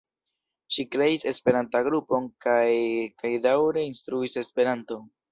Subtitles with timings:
[0.75, 2.63] Ŝi kreis esperantan grupon kaj
[3.19, 5.05] kaj daŭre instruis esperanton.